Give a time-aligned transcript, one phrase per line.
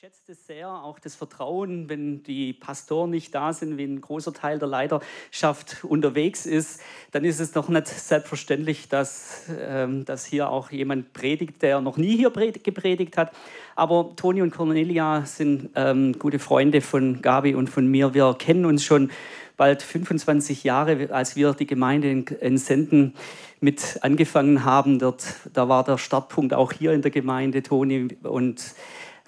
[0.00, 4.32] schätze es sehr, auch das Vertrauen, wenn die Pastoren nicht da sind, wenn ein großer
[4.32, 6.80] Teil der Leiterschaft unterwegs ist,
[7.10, 11.98] dann ist es doch nicht selbstverständlich, dass, ähm, dass hier auch jemand predigt, der noch
[11.98, 13.32] nie hier gepredigt hat.
[13.76, 18.14] Aber Toni und Cornelia sind ähm, gute Freunde von Gabi und von mir.
[18.14, 19.10] Wir kennen uns schon
[19.58, 23.12] bald 25 Jahre, als wir die Gemeinde in, in Senden
[23.60, 24.98] mit angefangen haben.
[24.98, 28.16] Dort, da war der Startpunkt auch hier in der Gemeinde, Toni.
[28.22, 28.74] Und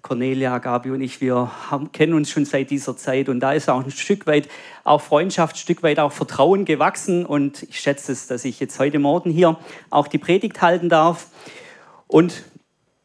[0.02, 3.70] Cornelia, Gabi und ich, wir haben, kennen uns schon seit dieser Zeit und da ist
[3.70, 4.48] auch ein Stück weit
[4.82, 8.78] auch Freundschaft, ein Stück weit auch Vertrauen gewachsen und ich schätze es, dass ich jetzt
[8.80, 9.56] heute Morgen hier
[9.90, 11.28] auch die Predigt halten darf
[12.08, 12.42] und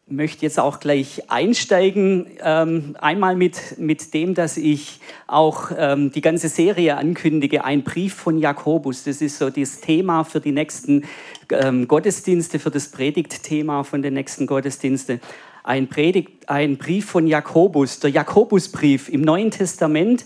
[0.09, 6.21] möchte jetzt auch gleich einsteigen, ähm, einmal mit, mit dem, dass ich auch ähm, die
[6.21, 9.03] ganze Serie ankündige, ein Brief von Jakobus.
[9.03, 11.03] Das ist so das Thema für die nächsten
[11.51, 15.19] ähm, Gottesdienste, für das Predigtthema von den nächsten Gottesdiensten
[15.67, 20.25] ein, Predigt, ein Brief von Jakobus, der Jakobusbrief im Neuen Testament.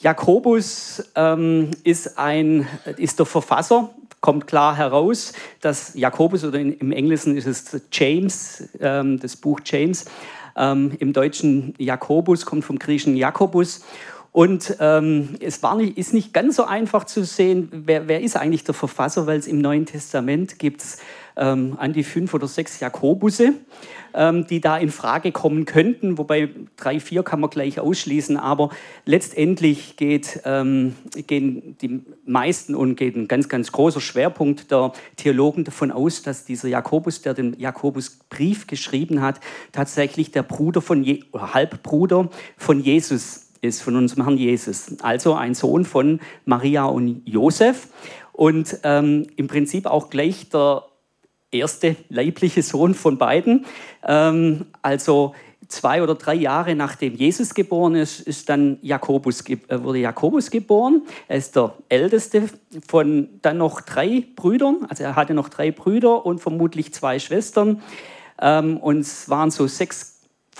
[0.00, 2.66] Jakobus ähm, ist, ein,
[2.96, 8.68] ist der Verfasser, kommt klar heraus, dass Jakobus oder in, im Englischen ist es James,
[8.80, 10.06] ähm, das Buch James,
[10.56, 13.84] ähm, im Deutschen Jakobus, kommt vom griechischen Jakobus.
[14.32, 18.36] Und ähm, es war nicht, ist nicht ganz so einfach zu sehen, wer, wer ist
[18.36, 20.82] eigentlich der Verfasser, weil es im Neuen Testament gibt
[21.36, 23.54] ähm, an die fünf oder sechs Jakobusse
[24.14, 28.70] ähm, die da in Frage kommen könnten, wobei drei, vier kann man gleich ausschließen, aber
[29.04, 30.94] letztendlich geht, ähm,
[31.26, 36.44] gehen die meisten und geht ein ganz, ganz großer Schwerpunkt der Theologen davon aus, dass
[36.44, 39.40] dieser Jakobus, der den Jakobusbrief geschrieben hat,
[39.72, 44.96] tatsächlich der Bruder von Je Halbbruder von Jesus ist, von unserem Herrn Jesus.
[45.00, 47.88] Also ein Sohn von Maria und Josef
[48.32, 50.84] und ähm, im Prinzip auch gleich der
[51.50, 53.64] erste leibliche Sohn von beiden.
[54.06, 55.34] Ähm, also
[55.68, 61.02] zwei oder drei Jahre nachdem Jesus geboren ist, ist dann Jakobus, äh, wurde Jakobus geboren.
[61.28, 62.48] Er ist der älteste
[62.86, 64.86] von dann noch drei Brüdern.
[64.88, 67.82] Also er hatte noch drei Brüder und vermutlich zwei Schwestern.
[68.40, 70.11] Ähm, und es waren so sechs,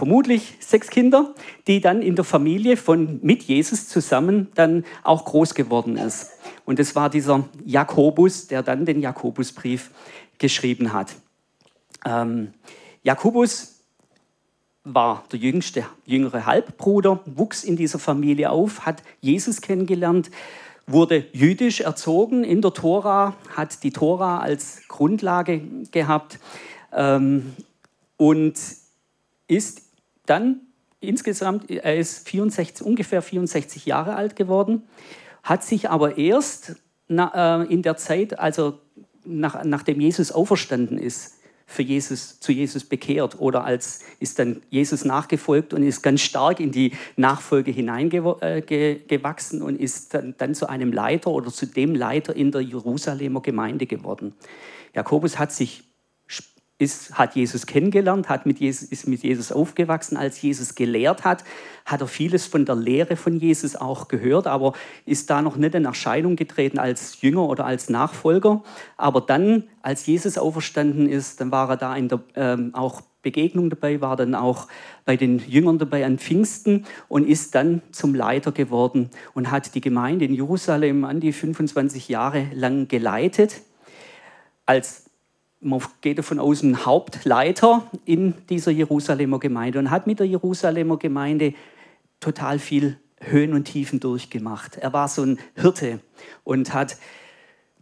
[0.03, 1.33] vermutlich sechs Kinder,
[1.69, 6.33] die dann in der Familie von mit Jesus zusammen dann auch groß geworden ist.
[6.65, 9.93] Und es war dieser Jakobus, der dann den Jakobusbrief
[10.39, 11.15] geschrieben hat.
[12.05, 12.53] Ähm,
[13.05, 13.85] Jakobus
[14.83, 20.33] war der jüngste, jüngere Halbbruder, wuchs in dieser Familie auf, hat Jesus kennengelernt,
[20.89, 25.63] wurde jüdisch erzogen in der Tora, hat die Tora als Grundlage
[25.93, 26.41] gehabt
[26.93, 27.55] ähm,
[28.17, 28.57] und
[29.47, 29.92] ist
[30.33, 30.61] dann
[31.01, 34.83] insgesamt, er ist 64, ungefähr 64 Jahre alt geworden,
[35.43, 36.77] hat sich aber erst
[37.07, 38.79] na, äh, in der Zeit, also
[39.25, 45.05] nach, nachdem Jesus auferstanden ist, für Jesus, zu Jesus bekehrt oder als ist dann Jesus
[45.05, 50.69] nachgefolgt und ist ganz stark in die Nachfolge hineingewachsen äh, und ist dann, dann zu
[50.69, 54.35] einem Leiter oder zu dem Leiter in der Jerusalemer Gemeinde geworden.
[54.95, 55.92] Jakobus hat sich
[56.79, 60.17] ist, hat Jesus kennengelernt, hat mit Jesus, ist mit Jesus aufgewachsen.
[60.17, 61.45] Als Jesus gelehrt hat,
[61.85, 64.73] hat er vieles von der Lehre von Jesus auch gehört, aber
[65.07, 68.63] ist da noch nicht in Erscheinung getreten als Jünger oder als Nachfolger.
[68.97, 73.71] Aber dann, als Jesus auferstanden ist, dann war er da in der ähm, auch Begegnung
[73.71, 74.67] dabei, war dann auch
[75.05, 79.81] bei den Jüngern dabei an Pfingsten und ist dann zum Leiter geworden und hat die
[79.81, 83.63] Gemeinde in Jerusalem an die 25 Jahre lang geleitet
[84.67, 85.02] als
[85.63, 90.99] man geht davon aus, ein Hauptleiter in dieser Jerusalemer Gemeinde und hat mit der Jerusalemer
[90.99, 91.55] Gemeinde
[92.21, 94.77] total viel Höhen und Tiefen durchgemacht.
[94.79, 96.01] Er war so ein Hirte
[96.45, 96.97] und hat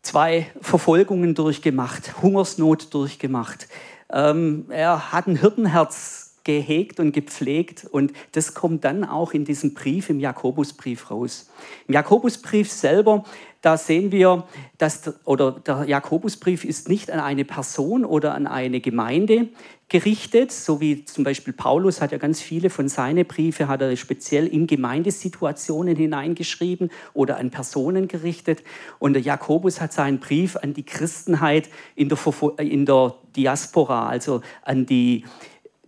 [0.02, 3.68] zwei Verfolgungen durchgemacht, Hungersnot durchgemacht.
[4.10, 9.75] Ähm, er hat ein Hirtenherz gehegt und gepflegt und das kommt dann auch in diesem
[9.75, 11.51] Brief, im Jakobusbrief raus.
[11.87, 13.25] Im Jakobusbrief selber
[13.62, 14.45] da sehen wir,
[14.78, 19.49] dass oder der Jakobusbrief ist nicht an eine Person oder an eine Gemeinde
[19.91, 23.95] gerichtet, so wie zum Beispiel Paulus hat ja ganz viele von seinen Briefe hat er
[23.97, 28.63] speziell in Gemeindesituationen hineingeschrieben oder an Personen gerichtet.
[28.98, 32.19] Und der Jakobus hat seinen Brief an die Christenheit in der,
[32.59, 35.25] in der Diaspora, also an die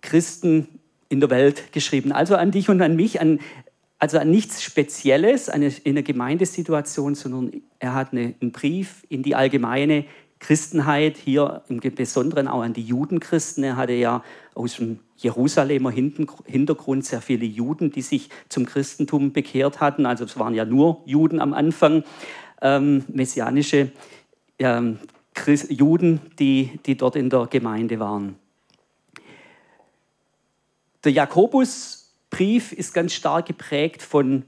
[0.03, 0.69] Christen
[1.09, 2.13] in der Welt geschrieben.
[2.13, 3.39] Also an dich und an mich, an
[3.99, 9.23] also an nichts Spezielles eine, in der Gemeindesituation, sondern er hat eine, einen Brief in
[9.23, 10.07] die allgemeine
[10.41, 13.63] Christenheit, hier im Besonderen auch an die Judenchristen.
[13.63, 19.81] Er hatte ja aus dem Jerusalemer Hintergrund sehr viele Juden, die sich zum Christentum bekehrt
[19.81, 20.05] hatten.
[20.05, 22.03] Also es waren ja nur Juden am Anfang,
[22.61, 23.93] ähm, messianische
[24.59, 24.99] ähm,
[25.69, 28.35] Juden, die, die dort in der Gemeinde waren.
[31.05, 34.45] Der Jakobus Brief ist ganz stark geprägt von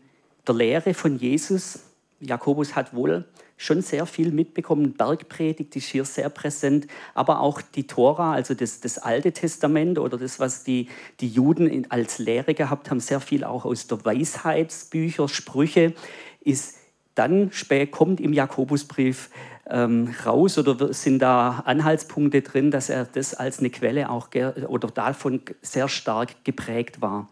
[0.47, 1.81] der Lehre von Jesus.
[2.21, 3.25] Jakobus hat wohl
[3.57, 4.93] schon sehr viel mitbekommen.
[4.93, 10.17] Bergpredigt ist hier sehr präsent, aber auch die Tora, also das, das Alte Testament oder
[10.17, 15.29] das, was die, die Juden als Lehre gehabt haben, sehr viel auch aus der Weisheitsbücher,
[15.29, 15.93] Sprüche,
[16.41, 16.77] ist
[17.17, 19.29] dann spät kommt im Jakobusbrief
[19.71, 24.29] ähm, raus oder sind da Anhaltspunkte drin, dass er das als eine Quelle auch
[24.69, 27.29] oder davon sehr stark geprägt war.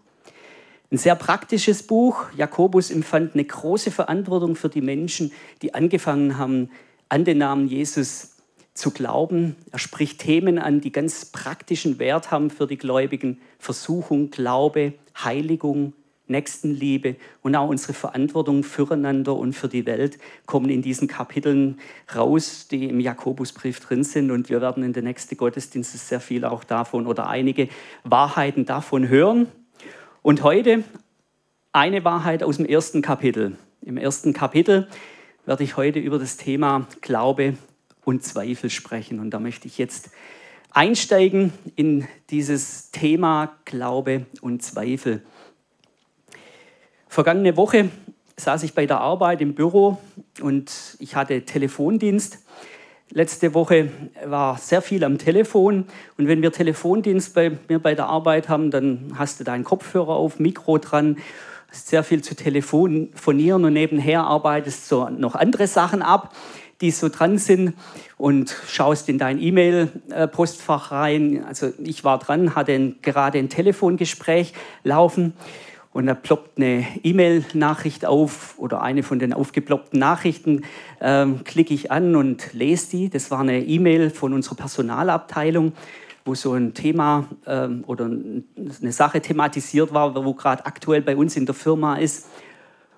[0.91, 2.27] Ein sehr praktisches Buch.
[2.37, 5.33] Jakobus empfand eine große Verantwortung für die Menschen,
[5.63, 6.71] die angefangen haben,
[7.09, 8.37] an den Namen Jesus
[8.75, 9.57] zu glauben.
[9.71, 13.41] Er spricht Themen an, die ganz praktischen Wert haben für die Gläubigen.
[13.59, 15.95] Versuchung, Glaube, Heiligung,
[16.33, 21.79] Nächstenliebe und auch unsere Verantwortung füreinander und für die Welt kommen in diesen Kapiteln
[22.15, 24.33] raus, die im Jakobusbrief drin sind.
[24.33, 27.69] Und wir werden in den nächsten Gottesdiensten sehr viel auch davon oder einige
[28.03, 29.47] Wahrheiten davon hören.
[30.23, 30.83] Und heute
[31.73, 33.57] eine Wahrheit aus dem ersten Kapitel.
[33.81, 34.89] Im ersten Kapitel
[35.47, 37.55] werde ich heute über das Thema Glaube
[38.05, 39.21] und Zweifel sprechen.
[39.21, 40.11] Und da möchte ich jetzt
[40.71, 45.23] einsteigen in dieses Thema Glaube und Zweifel.
[47.13, 47.91] Vergangene Woche
[48.39, 49.99] saß ich bei der Arbeit im Büro
[50.41, 52.39] und ich hatte Telefondienst
[53.11, 53.91] Letzte Woche
[54.25, 55.85] war sehr viel am Telefon
[56.17, 60.17] und wenn wir Telefondienst bei mir bei der Arbeit haben, dann hast du deinen Kopfhörer
[60.17, 61.19] auf, Mikro dran,
[61.71, 66.35] hast sehr viel zu telefonieren und nebenher arbeitest so noch andere Sachen ab,
[66.81, 67.75] die so dran sind
[68.17, 71.45] und schaust in dein E-Mail-Postfach rein.
[71.47, 75.35] Also ich war dran, hatte gerade ein Telefongespräch laufen
[75.93, 80.63] und da ploppt eine E-Mail-Nachricht auf oder eine von den aufgeploppten Nachrichten,
[81.01, 83.11] ähm, klicke ich an und lese die.
[83.11, 85.73] Das war eine E-Mail von unserer Personalabteilung,
[86.25, 91.37] wo so ein Thema ähm, oder eine Sache thematisiert war, wo gerade aktuell bei uns
[91.37, 92.27] in der Firma ist.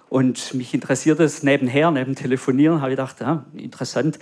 [0.08, 4.20] Und mich interessiert es nebenher, neben Telefonieren, habe ich gedacht, ja, interessant.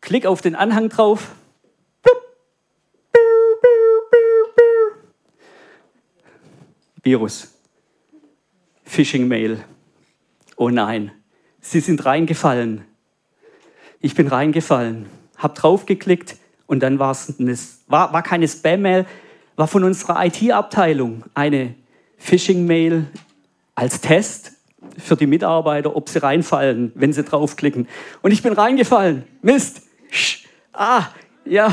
[0.00, 1.32] Klick auf den Anhang drauf.
[7.02, 7.59] Virus.
[8.90, 9.62] Phishing-Mail.
[10.56, 11.12] Oh nein,
[11.60, 12.84] Sie sind reingefallen.
[14.00, 15.06] Ich bin reingefallen,
[15.36, 17.56] habe draufgeklickt und dann war's eine,
[17.86, 19.06] war, war keine Spam-Mail,
[19.54, 21.76] war von unserer IT-Abteilung eine
[22.18, 23.06] Phishing-Mail
[23.76, 24.54] als Test
[24.98, 27.86] für die Mitarbeiter, ob sie reinfallen, wenn sie draufklicken.
[28.22, 29.22] Und ich bin reingefallen.
[29.40, 29.82] Mist.
[30.72, 31.04] Ah,
[31.44, 31.72] ja,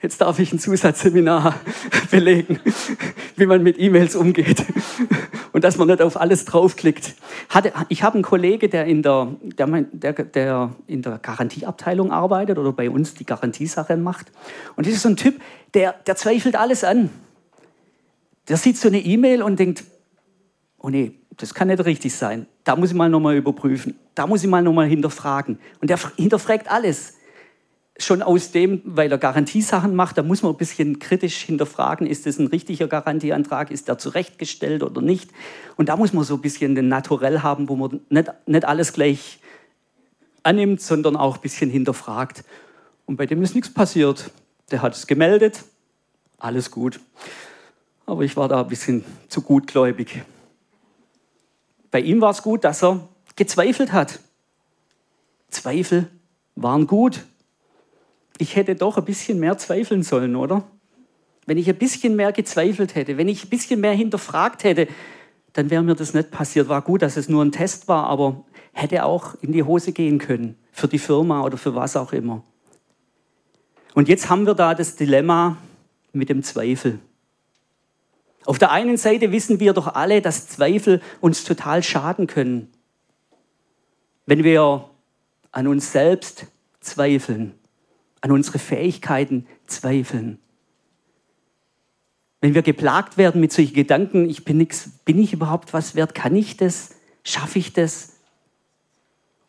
[0.00, 1.58] jetzt darf ich ein Zusatzseminar
[2.12, 2.60] belegen,
[3.34, 4.64] wie man mit E-Mails umgeht
[5.56, 7.14] und dass man nicht auf alles draufklickt.
[7.88, 12.72] ich habe einen Kollege, der in der, der, der, der in der Garantieabteilung arbeitet oder
[12.72, 14.30] bei uns die Garantiesache macht.
[14.76, 15.40] Und das ist so ein Typ,
[15.72, 17.08] der, der zweifelt alles an.
[18.48, 19.84] Der sieht so eine E-Mail und denkt,
[20.76, 22.44] oh nee, das kann nicht richtig sein.
[22.62, 23.98] Da muss ich mal nochmal überprüfen.
[24.14, 25.58] Da muss ich mal nochmal hinterfragen.
[25.80, 27.15] Und der hinterfragt alles
[27.98, 32.26] schon aus dem, weil er Garantiesachen macht, da muss man ein bisschen kritisch hinterfragen, ist
[32.26, 35.30] das ein richtiger Garantieantrag, ist der zurechtgestellt oder nicht.
[35.76, 38.92] Und da muss man so ein bisschen den Naturell haben, wo man nicht, nicht alles
[38.92, 39.38] gleich
[40.42, 42.44] annimmt, sondern auch ein bisschen hinterfragt.
[43.06, 44.30] Und bei dem ist nichts passiert.
[44.70, 45.64] Der hat es gemeldet,
[46.38, 47.00] alles gut.
[48.04, 50.22] Aber ich war da ein bisschen zu gutgläubig.
[51.90, 54.20] Bei ihm war es gut, dass er gezweifelt hat.
[55.50, 56.08] Zweifel
[56.56, 57.24] waren gut
[58.38, 60.64] ich hätte doch ein bisschen mehr zweifeln sollen, oder?
[61.46, 64.88] Wenn ich ein bisschen mehr gezweifelt hätte, wenn ich ein bisschen mehr hinterfragt hätte,
[65.52, 66.68] dann wäre mir das nicht passiert.
[66.68, 70.18] War gut, dass es nur ein Test war, aber hätte auch in die Hose gehen
[70.18, 72.42] können, für die Firma oder für was auch immer.
[73.94, 75.56] Und jetzt haben wir da das Dilemma
[76.12, 76.98] mit dem Zweifel.
[78.44, 82.70] Auf der einen Seite wissen wir doch alle, dass Zweifel uns total schaden können.
[84.26, 84.90] Wenn wir
[85.52, 86.46] an uns selbst
[86.80, 87.54] zweifeln,
[88.26, 90.38] an unsere Fähigkeiten zweifeln.
[92.40, 96.14] Wenn wir geplagt werden mit solchen Gedanken, ich bin nichts, bin ich überhaupt was wert,
[96.14, 96.90] kann ich das,
[97.22, 98.16] schaffe ich das?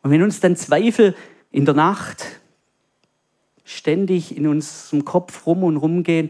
[0.03, 1.15] Und wenn uns dann Zweifel
[1.51, 2.39] in der Nacht
[3.65, 6.29] ständig in unserem Kopf rum und rum gehen,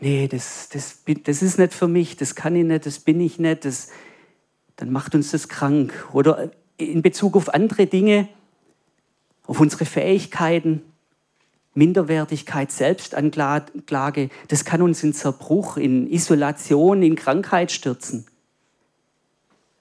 [0.00, 3.38] nee, das, das, das ist nicht für mich, das kann ich nicht, das bin ich
[3.38, 3.90] nicht, das,
[4.74, 6.08] dann macht uns das krank.
[6.12, 8.28] Oder in Bezug auf andere Dinge,
[9.44, 10.82] auf unsere Fähigkeiten,
[11.76, 18.26] Minderwertigkeit, Selbstanklage, das kann uns in Zerbruch, in Isolation, in Krankheit stürzen.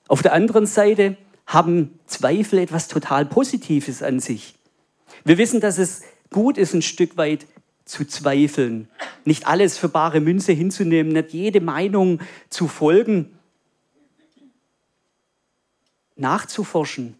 [0.07, 4.55] Auf der anderen Seite haben Zweifel etwas total Positives an sich.
[5.23, 7.47] Wir wissen, dass es gut ist, ein Stück weit
[7.85, 8.89] zu zweifeln,
[9.23, 13.31] nicht alles für bare Münze hinzunehmen, nicht jede Meinung zu folgen.
[16.17, 17.15] nachzuforschen,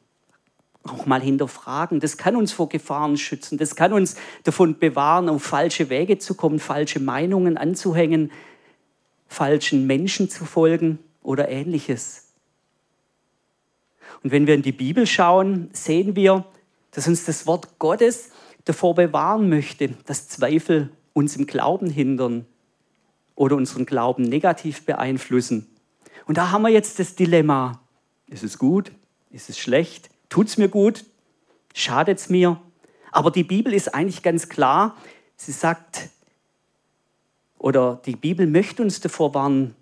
[0.88, 2.00] auch mal hinterfragen.
[2.00, 3.58] Das kann uns vor Gefahren schützen.
[3.58, 8.32] Das kann uns davon bewahren, auf falsche Wege zu kommen, falsche Meinungen anzuhängen,
[9.28, 12.28] falschen Menschen zu folgen oder ähnliches.
[14.24, 16.46] Und wenn wir in die Bibel schauen, sehen wir,
[16.92, 18.32] dass uns das Wort Gottes
[18.64, 22.46] davor bewahren möchte, dass Zweifel uns im Glauben hindern
[23.36, 25.68] oder unseren Glauben negativ beeinflussen.
[26.26, 27.82] Und da haben wir jetzt das Dilemma.
[28.28, 28.92] Ist es gut?
[29.30, 30.10] Ist es schlecht?
[30.36, 31.06] Tut es mir gut?
[31.74, 32.60] Schadet es mir?
[33.14, 34.98] Aber die Bibel ist eigentlich ganz klar.
[35.38, 36.10] Sie sagt,
[37.58, 39.76] oder die Bibel möchte uns davor warnen,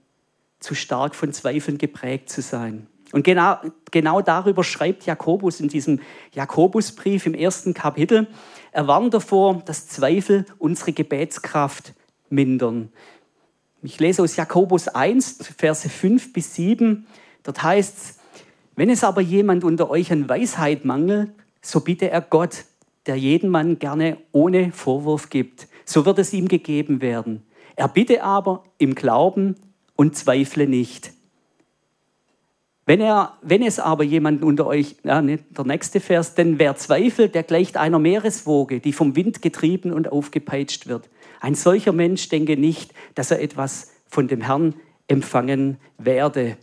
[0.60, 2.86] zu stark von Zweifeln geprägt zu sein.
[3.12, 3.58] Und genau,
[3.90, 6.00] genau darüber schreibt Jakobus in diesem
[6.34, 8.28] Jakobusbrief im ersten Kapitel.
[8.72, 11.96] Er warnt davor, dass Zweifel unsere Gebetskraft
[12.30, 12.94] mindern.
[13.82, 17.08] Ich lese aus Jakobus 1, Verse 5 bis 7.
[17.42, 18.20] Dort heißt es,
[18.76, 22.66] wenn es aber jemand unter euch an Weisheit mangelt, so bitte er Gott,
[23.06, 25.68] der jeden Mann gerne ohne Vorwurf gibt.
[25.86, 27.44] So wird es ihm gegeben werden.
[27.76, 29.56] Er bitte aber im Glauben
[29.96, 31.12] und zweifle nicht.
[32.86, 36.76] Wenn, er, wenn es aber jemand unter euch, ja, nicht der nächste Vers, denn wer
[36.76, 41.10] zweifelt, der gleicht einer Meereswoge, die vom Wind getrieben und aufgepeitscht wird.
[41.40, 44.76] Ein solcher Mensch denke nicht, dass er etwas von dem Herrn
[45.08, 46.58] empfangen werde.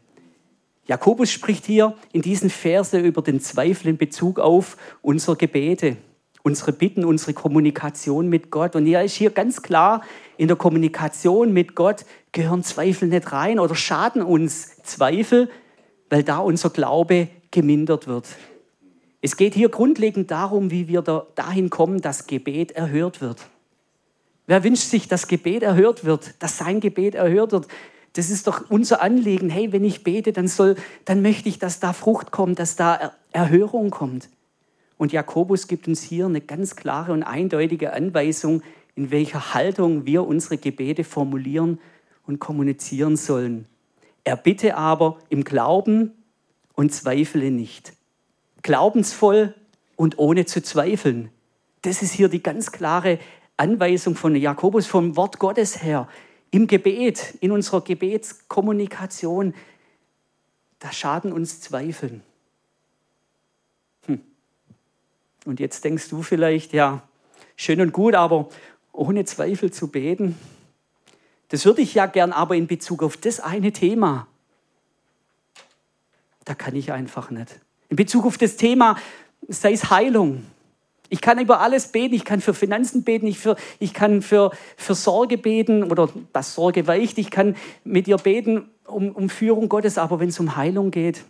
[0.90, 5.96] Jakobus spricht hier in diesen Verse über den Zweifel in Bezug auf unsere Gebete,
[6.42, 8.74] unsere Bitten, unsere Kommunikation mit Gott.
[8.74, 10.02] Und er ist hier ganz klar,
[10.36, 15.48] in der Kommunikation mit Gott gehören Zweifel nicht rein oder schaden uns Zweifel,
[16.08, 18.26] weil da unser Glaube gemindert wird.
[19.22, 23.46] Es geht hier grundlegend darum, wie wir da, dahin kommen, dass Gebet erhört wird.
[24.48, 27.68] Wer wünscht sich, dass Gebet erhört wird, dass sein Gebet erhört wird?
[28.14, 29.50] Das ist doch unser Anliegen.
[29.50, 33.12] Hey, wenn ich bete, dann, soll, dann möchte ich, dass da Frucht kommt, dass da
[33.32, 34.28] Erhörung kommt.
[34.96, 38.62] Und Jakobus gibt uns hier eine ganz klare und eindeutige Anweisung,
[38.96, 41.78] in welcher Haltung wir unsere Gebete formulieren
[42.26, 43.66] und kommunizieren sollen.
[44.24, 46.12] Er bitte aber im Glauben
[46.74, 47.94] und zweifle nicht.
[48.62, 49.54] Glaubensvoll
[49.96, 51.30] und ohne zu zweifeln.
[51.82, 53.18] Das ist hier die ganz klare
[53.56, 56.08] Anweisung von Jakobus vom Wort Gottes her.
[56.50, 59.54] Im Gebet, in unserer Gebetskommunikation,
[60.80, 62.22] da schaden uns Zweifeln.
[64.06, 64.20] Hm.
[65.44, 67.02] Und jetzt denkst du vielleicht, ja,
[67.56, 68.48] schön und gut, aber
[68.92, 70.36] ohne Zweifel zu beten,
[71.48, 74.26] das würde ich ja gern, aber in Bezug auf das eine Thema,
[76.44, 77.60] da kann ich einfach nicht.
[77.88, 78.96] In Bezug auf das Thema,
[79.48, 80.44] sei es Heilung.
[81.12, 84.52] Ich kann über alles beten, ich kann für Finanzen beten, ich, für, ich kann für,
[84.76, 89.68] für Sorge beten oder das Sorge weicht, ich kann mit dir beten um, um Führung
[89.68, 91.24] Gottes, aber wenn es um Heilung geht,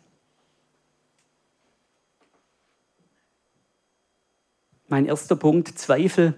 [4.89, 6.35] mein erster Punkt, Zweifel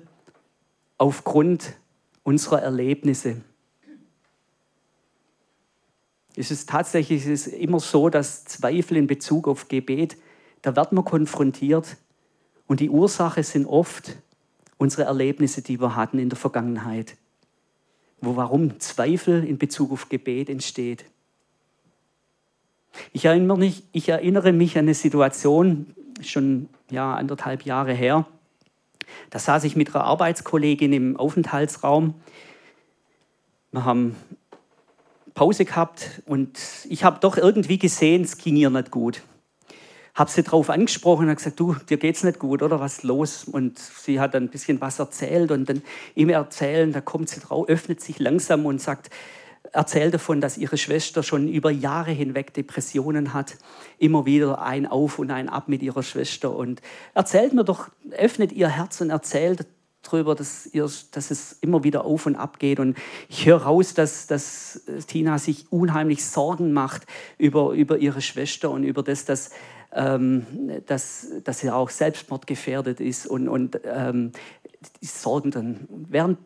[0.96, 1.74] aufgrund
[2.22, 3.40] unserer Erlebnisse.
[6.36, 10.16] Es ist tatsächlich es ist immer so, dass Zweifel in Bezug auf Gebet,
[10.60, 11.96] da wird man konfrontiert
[12.72, 14.16] und die Ursache sind oft
[14.78, 17.18] unsere Erlebnisse, die wir hatten in der Vergangenheit.
[18.22, 21.04] Wo warum Zweifel in Bezug auf Gebet entsteht.
[23.12, 28.26] Ich erinnere mich, ich erinnere mich an eine Situation, schon ja, anderthalb Jahre her.
[29.28, 32.14] Da saß ich mit einer Arbeitskollegin im Aufenthaltsraum.
[33.70, 34.16] Wir haben
[35.34, 39.20] Pause gehabt und ich habe doch irgendwie gesehen, es ging ihr nicht gut.
[40.14, 43.44] Habe sie darauf angesprochen und gesagt, du, dir geht's nicht gut, oder was ist los?
[43.44, 45.82] Und sie hat dann ein bisschen was erzählt und dann
[46.14, 49.10] im Erzählen, da kommt sie drauf, öffnet sich langsam und sagt,
[49.72, 53.56] erzählt davon, dass ihre Schwester schon über Jahre hinweg Depressionen hat.
[53.98, 56.54] Immer wieder ein Auf und ein Ab mit ihrer Schwester.
[56.54, 56.82] Und
[57.14, 59.66] erzählt mir doch, öffnet ihr Herz und erzählt
[60.02, 62.80] drüber, dass, ihr, dass es immer wieder auf und ab geht.
[62.80, 67.06] Und ich höre raus, dass, dass Tina sich unheimlich Sorgen macht
[67.38, 69.50] über, über ihre Schwester und über das, dass,
[69.94, 70.46] ähm,
[70.86, 73.26] dass, dass sie auch selbstmordgefährdet ist.
[73.26, 74.32] Und, und ähm,
[75.00, 76.38] die Sorgen dann, während,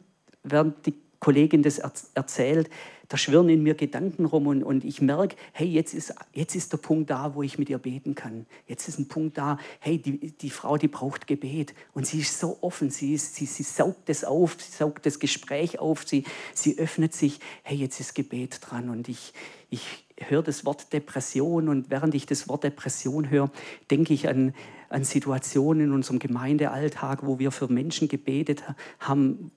[0.42, 1.78] während die Kollegin das
[2.14, 2.70] erzählt,
[3.08, 6.72] da schwirren in mir Gedanken rum und, und ich merke, hey, jetzt ist, jetzt ist
[6.72, 8.46] der Punkt da, wo ich mit ihr beten kann.
[8.66, 11.74] Jetzt ist ein Punkt da, hey, die, die Frau, die braucht Gebet.
[11.94, 15.20] Und sie ist so offen, sie, ist, sie, sie saugt es auf, sie saugt das
[15.20, 18.88] Gespräch auf, sie, sie öffnet sich, hey, jetzt ist Gebet dran.
[18.88, 19.32] Und ich,
[19.70, 23.50] ich höre das Wort Depression und während ich das Wort Depression höre,
[23.90, 24.54] denke ich an,
[24.88, 28.64] an Situationen in unserem Gemeindealltag, wo wir für Menschen gebetet
[28.98, 29.50] haben,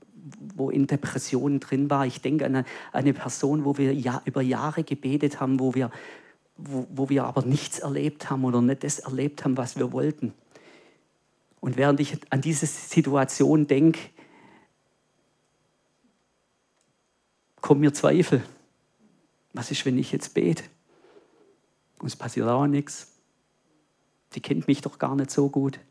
[0.55, 2.05] wo in Depressionen drin war.
[2.05, 5.91] Ich denke an eine, eine Person, wo wir ja, über Jahre gebetet haben, wo wir
[6.59, 10.33] wo, wo wir aber nichts erlebt haben oder nicht das erlebt haben, was wir wollten.
[11.61, 13.99] Und während ich an diese Situation denke,
[17.61, 18.43] kommen mir Zweifel.
[19.59, 20.63] Was ist, wenn ich jetzt bete?
[21.99, 23.11] Und es passiert auch nichts.
[24.29, 25.81] Sie kennt mich doch gar nicht so gut.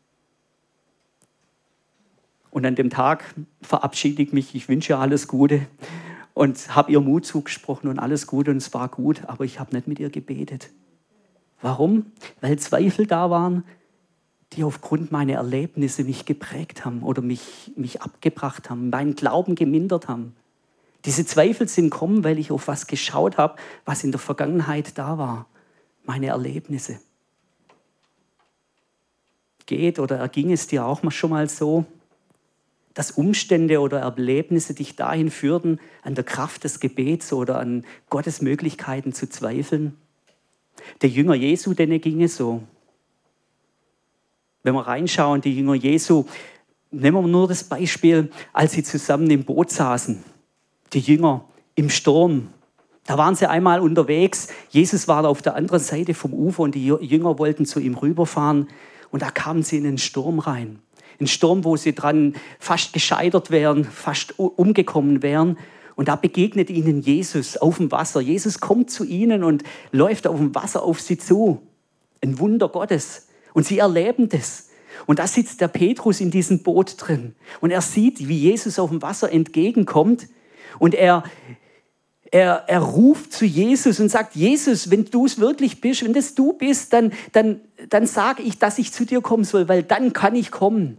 [2.49, 5.67] Und an dem Tag verabschiede ich mich, ich wünsche ihr alles Gute
[6.33, 9.75] und habe ihr Mut zugesprochen und alles Gute und es war gut, aber ich habe
[9.75, 10.71] nicht mit ihr gebetet.
[11.61, 12.07] Warum?
[12.41, 13.63] Weil Zweifel da waren,
[14.53, 20.07] die aufgrund meiner Erlebnisse mich geprägt haben oder mich, mich abgebracht haben, meinen Glauben gemindert
[20.07, 20.35] haben.
[21.05, 25.17] Diese Zweifel sind gekommen, weil ich auf was geschaut habe, was in der Vergangenheit da
[25.17, 25.47] war.
[26.05, 26.99] Meine Erlebnisse.
[29.65, 31.85] Geht oder erging es dir auch mal schon mal so,
[32.93, 38.41] dass Umstände oder Erlebnisse dich dahin führten, an der Kraft des Gebets oder an Gottes
[38.41, 39.95] Möglichkeiten zu zweifeln?
[41.01, 42.63] Der Jünger Jesu, denen ging es so.
[44.63, 46.25] Wenn wir reinschauen, die Jünger Jesu,
[46.91, 50.23] nehmen wir nur das Beispiel, als sie zusammen im Boot saßen
[50.93, 52.49] die Jünger im Sturm.
[53.05, 54.49] Da waren sie einmal unterwegs.
[54.69, 58.67] Jesus war auf der anderen Seite vom Ufer und die Jünger wollten zu ihm rüberfahren.
[59.11, 60.79] Und da kamen sie in einen Sturm rein.
[61.19, 65.57] Ein Sturm, wo sie dran fast gescheitert wären, fast umgekommen wären.
[65.95, 68.21] Und da begegnet ihnen Jesus auf dem Wasser.
[68.21, 71.61] Jesus kommt zu ihnen und läuft auf dem Wasser auf sie zu.
[72.23, 73.27] Ein Wunder Gottes.
[73.53, 74.69] Und sie erleben das.
[75.07, 77.35] Und da sitzt der Petrus in diesem Boot drin.
[77.59, 80.27] Und er sieht, wie Jesus auf dem Wasser entgegenkommt.
[80.77, 81.23] Und er,
[82.31, 86.35] er, er ruft zu Jesus und sagt, Jesus, wenn du es wirklich bist, wenn das
[86.35, 90.13] du bist, dann, dann, dann sage ich, dass ich zu dir kommen soll, weil dann
[90.13, 90.97] kann ich kommen.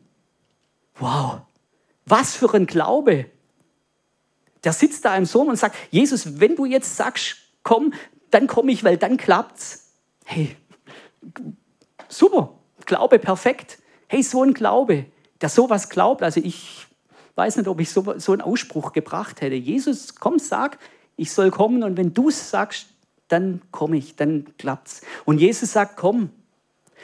[0.99, 1.41] Wow,
[2.05, 3.27] was für ein Glaube.
[4.65, 7.95] Der sitzt da im Sohn und sagt, Jesus, wenn du jetzt sagst, komm,
[8.31, 9.93] dann komme ich, weil dann klappt's.
[10.25, 10.57] Hey,
[12.09, 13.79] super, Glaube perfekt.
[14.07, 15.07] Hey, so ein Glaube,
[15.41, 16.23] der sowas glaubt.
[16.23, 16.87] Also ich
[17.35, 19.55] weiß nicht, ob ich so, so einen Ausspruch gebracht hätte.
[19.55, 20.79] Jesus, komm, sag,
[21.17, 22.87] ich soll kommen und wenn du es sagst,
[23.29, 25.03] dann komme ich, dann klappt's.
[25.25, 26.31] Und Jesus sagt, komm.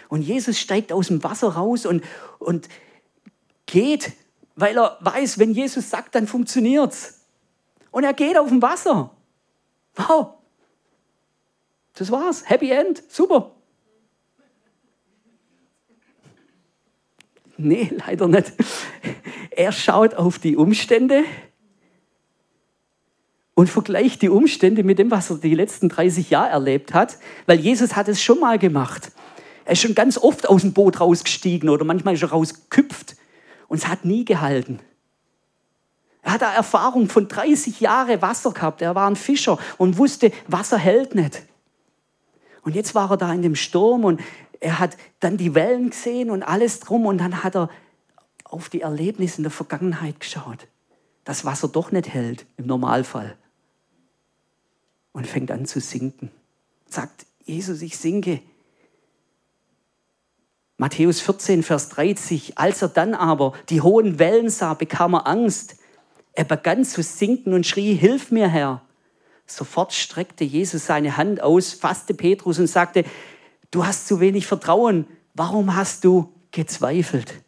[0.08, 2.02] Und Jesus steigt aus dem Wasser raus und,
[2.38, 2.68] und
[3.66, 4.12] geht,
[4.54, 7.20] weil er weiß, wenn Jesus sagt, dann funktioniert's.
[7.90, 9.10] Und er geht auf dem Wasser.
[9.96, 10.34] Wow.
[11.94, 12.48] Das war's.
[12.48, 13.02] Happy End.
[13.08, 13.52] Super.
[17.56, 18.52] Nee, leider nicht.
[19.56, 21.24] Er schaut auf die Umstände
[23.54, 27.16] und vergleicht die Umstände mit dem, was er die letzten 30 Jahre erlebt hat,
[27.46, 29.10] weil Jesus hat es schon mal gemacht.
[29.64, 33.16] Er ist schon ganz oft aus dem Boot rausgestiegen oder manchmal ist er rausgeküpft
[33.66, 34.78] und es hat nie gehalten.
[36.20, 38.82] Er hat eine Erfahrung von 30 Jahren Wasser gehabt.
[38.82, 41.44] Er war ein Fischer und wusste, Wasser hält nicht.
[42.62, 44.20] Und jetzt war er da in dem Sturm und
[44.60, 47.70] er hat dann die Wellen gesehen und alles drum und dann hat er
[48.50, 50.68] auf die Erlebnisse in der Vergangenheit geschaut.
[51.24, 53.36] Das Wasser doch nicht hält im Normalfall.
[55.12, 56.30] Und fängt an zu sinken.
[56.88, 58.40] Sagt, Jesus, ich sinke.
[60.76, 62.58] Matthäus 14, Vers 30.
[62.58, 65.76] Als er dann aber die hohen Wellen sah, bekam er Angst.
[66.32, 68.82] Er begann zu sinken und schrie, Hilf mir, Herr.
[69.46, 73.04] Sofort streckte Jesus seine Hand aus, fasste Petrus und sagte,
[73.70, 75.06] Du hast zu wenig Vertrauen.
[75.34, 77.42] Warum hast du gezweifelt?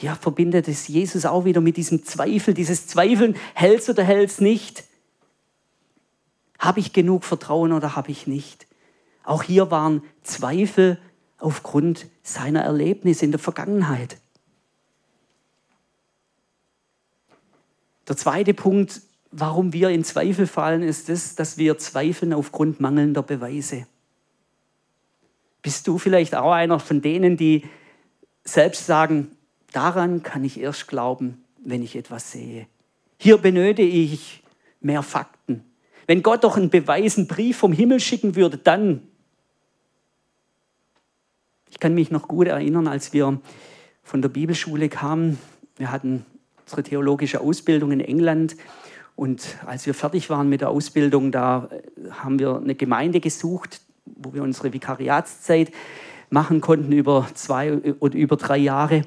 [0.00, 4.84] Ja, verbindet es Jesus auch wieder mit diesem Zweifel, dieses Zweifeln, hält's oder hält's nicht?
[6.58, 8.66] Habe ich genug Vertrauen oder habe ich nicht?
[9.24, 10.98] Auch hier waren Zweifel
[11.38, 14.18] aufgrund seiner Erlebnisse in der Vergangenheit.
[18.06, 23.22] Der zweite Punkt, warum wir in Zweifel fallen, ist das, dass wir zweifeln aufgrund mangelnder
[23.22, 23.86] Beweise.
[25.60, 27.68] Bist du vielleicht auch einer von denen, die
[28.44, 29.36] selbst sagen,
[29.72, 32.66] daran kann ich erst glauben, wenn ich etwas sehe.
[33.18, 34.42] Hier benötige ich
[34.80, 35.64] mehr Fakten.
[36.06, 39.02] Wenn Gott doch einen Beweis, einen Brief vom Himmel schicken würde, dann.
[41.70, 43.40] Ich kann mich noch gut erinnern, als wir
[44.02, 45.38] von der Bibelschule kamen.
[45.76, 46.24] Wir hatten
[46.62, 48.56] unsere theologische Ausbildung in England.
[49.16, 51.68] Und als wir fertig waren mit der Ausbildung, da
[52.10, 55.72] haben wir eine Gemeinde gesucht, wo wir unsere Vikariatszeit
[56.30, 59.02] machen konnten über zwei oder über drei Jahre.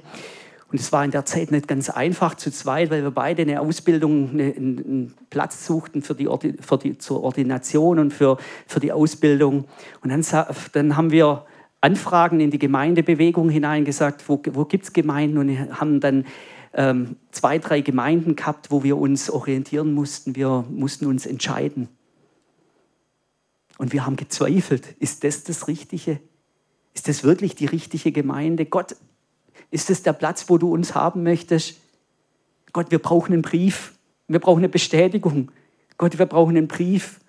[0.72, 3.60] Und es war in der Zeit nicht ganz einfach zu zweit, weil wir beide eine
[3.60, 6.30] Ausbildung, einen Platz suchten für die,
[6.62, 9.66] für die, zur Ordination und für, für die Ausbildung.
[10.02, 10.26] Und dann,
[10.72, 11.46] dann haben wir
[11.82, 16.26] Anfragen in die Gemeindebewegung hineingesagt, wo, wo gibt es Gemeinden und haben dann
[16.74, 20.36] ähm, zwei, drei Gemeinden gehabt, wo wir uns orientieren mussten.
[20.36, 21.90] Wir mussten uns entscheiden.
[23.78, 26.20] Und wir haben gezweifelt, ist das das Richtige?
[26.94, 28.66] Ist das wirklich die richtige Gemeinde?
[28.66, 28.96] Gott,
[29.70, 31.80] ist das der Platz, wo du uns haben möchtest?
[32.74, 33.94] Gott, wir brauchen einen Brief.
[34.28, 35.52] Wir brauchen eine Bestätigung.
[35.98, 37.20] Gott, wir brauchen einen Brief.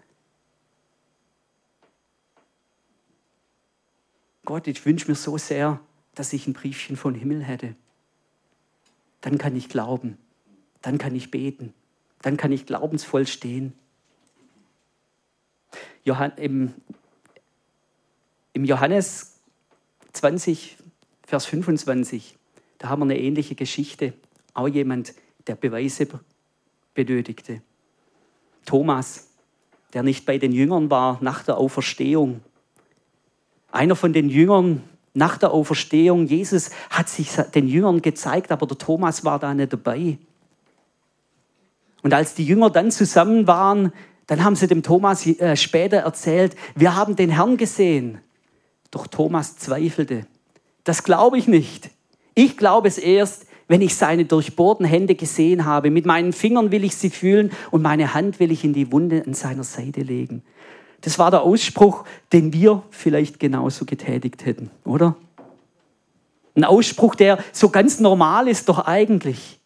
[4.44, 5.80] Gott, ich wünsche mir so sehr,
[6.14, 7.74] dass ich ein Briefchen vom Himmel hätte.
[9.20, 10.18] Dann kann ich glauben.
[10.80, 11.74] Dann kann ich beten.
[12.22, 13.72] Dann kann ich glaubensvoll stehen.
[16.04, 16.74] Johann, im,
[18.52, 19.38] Im Johannes
[20.12, 20.76] 20,
[21.32, 22.36] Vers 25,
[22.76, 24.12] da haben wir eine ähnliche Geschichte.
[24.52, 25.14] Auch jemand,
[25.46, 26.06] der Beweise
[26.92, 27.62] benötigte.
[28.66, 29.28] Thomas,
[29.94, 32.42] der nicht bei den Jüngern war nach der Auferstehung.
[33.70, 34.82] Einer von den Jüngern
[35.14, 39.72] nach der Auferstehung, Jesus hat sich den Jüngern gezeigt, aber der Thomas war da nicht
[39.72, 40.18] dabei.
[42.02, 43.94] Und als die Jünger dann zusammen waren,
[44.26, 48.18] dann haben sie dem Thomas äh, später erzählt, wir haben den Herrn gesehen.
[48.90, 50.26] Doch Thomas zweifelte.
[50.84, 51.90] Das glaube ich nicht.
[52.34, 55.90] Ich glaube es erst, wenn ich seine durchbohrten Hände gesehen habe.
[55.90, 59.22] Mit meinen Fingern will ich sie fühlen und meine Hand will ich in die Wunde
[59.26, 60.42] an seiner Seite legen.
[61.00, 65.16] Das war der Ausspruch, den wir vielleicht genauso getätigt hätten, oder?
[66.54, 69.58] Ein Ausspruch, der so ganz normal ist, doch eigentlich.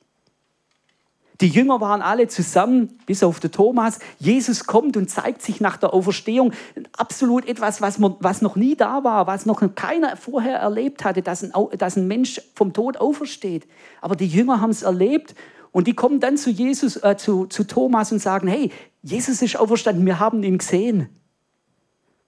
[1.40, 3.98] Die Jünger waren alle zusammen, bis auf den Thomas.
[4.18, 6.52] Jesus kommt und zeigt sich nach der Auferstehung
[6.96, 11.20] absolut etwas, was, man, was noch nie da war, was noch keiner vorher erlebt hatte,
[11.20, 13.66] dass ein, dass ein Mensch vom Tod aufersteht.
[14.00, 15.34] Aber die Jünger haben es erlebt
[15.72, 18.72] und die kommen dann zu Jesus, äh, zu, zu Thomas und sagen: Hey,
[19.02, 21.10] Jesus ist auferstanden, wir haben ihn gesehen.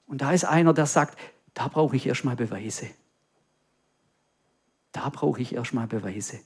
[0.07, 1.19] Und da ist einer, der sagt:
[1.55, 2.89] Da brauche ich erstmal Beweise.
[4.93, 6.41] Da brauche ich erstmal Beweise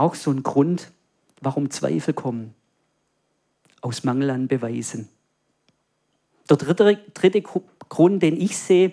[0.00, 0.90] auch so ein Grund,
[1.40, 2.54] warum Zweifel kommen.
[3.80, 5.08] Aus Mangel an Beweisen.
[6.48, 7.42] Der dritte, dritte
[7.88, 8.92] Grund, den ich sehe,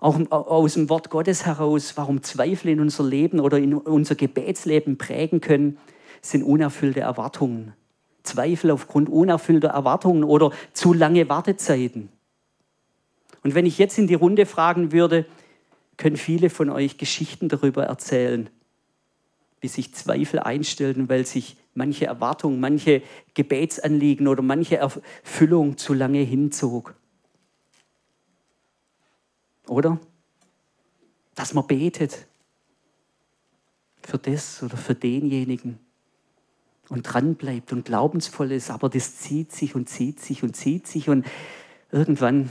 [0.00, 4.96] auch aus dem Wort Gottes heraus, warum Zweifel in unser Leben oder in unser Gebetsleben
[4.98, 5.78] prägen können,
[6.20, 7.72] sind unerfüllte Erwartungen.
[8.22, 12.10] Zweifel aufgrund unerfüllter Erwartungen oder zu lange Wartezeiten.
[13.42, 15.26] Und wenn ich jetzt in die Runde fragen würde,
[15.96, 18.50] können viele von euch Geschichten darüber erzählen,
[19.60, 23.02] wie sich Zweifel einstellten, weil sich manche Erwartung, manche
[23.34, 26.94] Gebetsanliegen oder manche Erfüllung zu lange hinzog.
[29.66, 29.98] Oder?
[31.34, 32.26] Dass man betet
[34.02, 35.78] für das oder für denjenigen
[36.88, 41.08] und dranbleibt und glaubensvoll ist, aber das zieht sich und zieht sich und zieht sich
[41.08, 41.26] und
[41.92, 42.50] irgendwann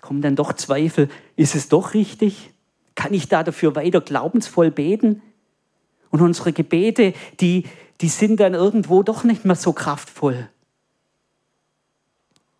[0.00, 1.08] kommen dann doch Zweifel.
[1.36, 2.52] Ist es doch richtig?
[2.94, 5.22] Kann ich da dafür weiter glaubensvoll beten?
[6.14, 7.64] Und unsere Gebete, die,
[8.00, 10.48] die sind dann irgendwo doch nicht mehr so kraftvoll.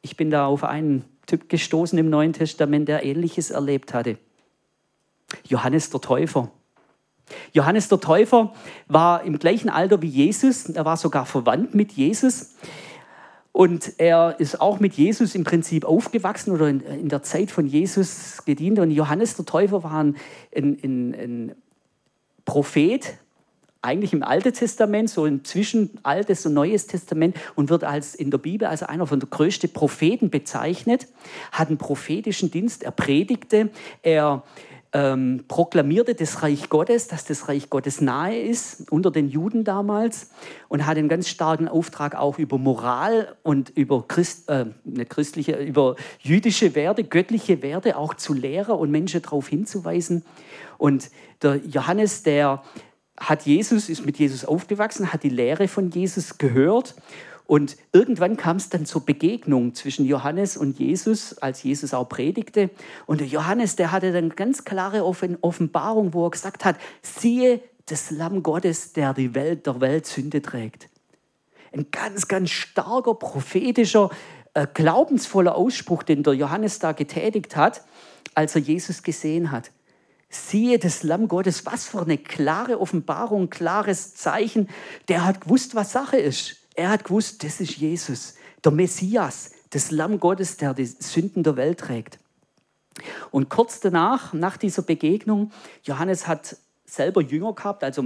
[0.02, 4.18] Ich bin da auf einen Typ gestoßen im Neuen Testament, der Ähnliches erlebt hatte.
[5.46, 6.50] Johannes der Täufer.
[7.52, 8.52] Johannes der Täufer
[8.88, 12.56] war im gleichen Alter wie Jesus, er war sogar verwandt mit Jesus.
[13.52, 17.68] Und er ist auch mit Jesus im Prinzip aufgewachsen oder in, in der Zeit von
[17.68, 18.80] Jesus gedient.
[18.80, 20.16] Und Johannes der Täufer war ein,
[20.52, 21.54] ein, ein
[22.44, 23.16] Prophet,
[23.84, 28.38] eigentlich im Alten Testament, so zwischen Altes und Neues Testament und wird als in der
[28.38, 31.06] Bibel als einer von der größten Propheten bezeichnet,
[31.52, 33.70] hat einen prophetischen Dienst, er predigte,
[34.02, 34.42] er
[34.94, 40.30] ähm, proklamierte das Reich Gottes, dass das Reich Gottes nahe ist, unter den Juden damals,
[40.68, 45.56] und hat einen ganz starken Auftrag auch über Moral und über Christ, äh, nicht christliche,
[45.56, 50.24] über jüdische Werte, göttliche Werte auch zu lehren und Menschen darauf hinzuweisen.
[50.78, 51.10] Und
[51.42, 52.62] der Johannes, der
[53.18, 56.94] hat Jesus, ist mit Jesus aufgewachsen, hat die Lehre von Jesus gehört
[57.46, 62.70] und irgendwann kam es dann zur Begegnung zwischen Johannes und Jesus, als Jesus auch predigte.
[63.06, 68.10] Und der Johannes, der hatte dann ganz klare Offenbarung, wo er gesagt hat, siehe das
[68.10, 70.88] Lamm Gottes, der die Welt der Welt Sünde trägt.
[71.72, 74.08] Ein ganz, ganz starker prophetischer,
[74.54, 77.82] äh, glaubensvoller Ausspruch, den der Johannes da getätigt hat,
[78.34, 79.70] als er Jesus gesehen hat.
[80.28, 84.68] Siehe das Lamm Gottes, was für eine klare Offenbarung, klares Zeichen.
[85.08, 86.56] Der hat gewusst, was Sache ist.
[86.74, 88.34] Er hat gewusst, das ist Jesus,
[88.64, 92.18] der Messias, das Lamm Gottes, der die Sünden der Welt trägt.
[93.30, 98.04] Und kurz danach, nach dieser Begegnung, Johannes hat selber Jünger gehabt, also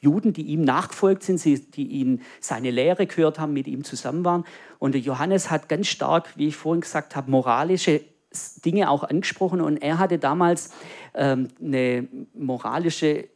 [0.00, 4.44] Juden, die ihm nachgefolgt sind, die ihn seine Lehre gehört haben, mit ihm zusammen waren.
[4.78, 8.02] Und Johannes hat ganz stark, wie ich vorhin gesagt habe, moralische
[8.56, 10.70] Dinge auch angesprochen und er hatte damals
[11.14, 13.28] ähm, eine moralische,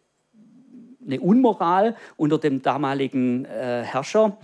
[1.05, 4.37] eine Unmoral unter dem damaligen äh, Herrscher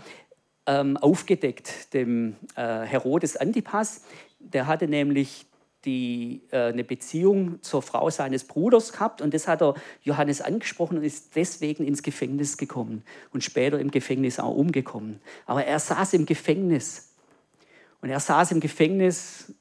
[0.66, 4.04] ähm, aufgedeckt, dem äh, Herodes Antipas.
[4.40, 5.46] Der hatte nämlich
[5.86, 10.98] die, äh, eine Beziehung zur Frau seines Bruders gehabt und das hat er Johannes angesprochen
[10.98, 15.20] und ist deswegen ins Gefängnis gekommen und später im Gefängnis auch umgekommen.
[15.46, 17.14] Aber er saß im Gefängnis
[18.02, 19.54] und er saß im Gefängnis